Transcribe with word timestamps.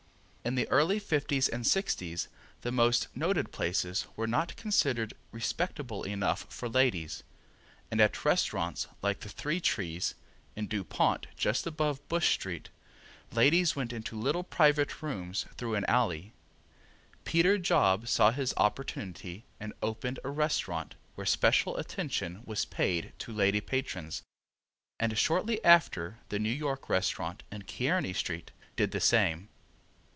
In 0.43 0.55
the 0.55 0.67
early 0.69 0.99
'50s 0.99 1.47
and 1.49 1.63
'60s 1.63 2.27
the 2.61 2.71
most 2.71 3.07
noted 3.15 3.51
places 3.51 4.07
were 4.15 4.25
not 4.25 4.55
considered 4.55 5.13
respectable 5.31 6.03
enough 6.03 6.47
for 6.49 6.67
ladies, 6.67 7.21
and 7.91 8.01
at 8.01 8.25
restaurants 8.25 8.87
like 9.03 9.19
the 9.19 9.29
Three 9.29 9.59
Trees, 9.59 10.15
in 10.55 10.65
Dupont 10.65 11.27
just 11.37 11.67
above 11.67 12.05
Bush 12.09 12.33
street, 12.33 12.69
ladies 13.31 13.75
went 13.75 13.93
into 13.93 14.19
little 14.19 14.43
private 14.43 15.03
rooms 15.03 15.45
through 15.57 15.75
an 15.75 15.85
alley. 15.85 16.33
Peter 17.23 17.59
Job 17.59 18.07
saw 18.07 18.31
his 18.31 18.51
opportunity 18.57 19.45
and 19.59 19.73
opened 19.83 20.19
a 20.23 20.29
restaurant 20.29 20.95
where 21.13 21.27
special 21.27 21.77
attention 21.77 22.41
was 22.45 22.65
paid 22.65 23.13
to 23.19 23.31
lady 23.31 23.61
patrons, 23.61 24.23
and 24.99 25.15
shortly 25.19 25.63
after 25.63 26.17
the 26.29 26.39
New 26.39 26.49
York 26.49 26.89
restaurant, 26.89 27.43
in 27.51 27.61
Kearny 27.61 28.11
street, 28.13 28.49
did 28.75 28.89
the 28.89 28.99
same. 28.99 29.47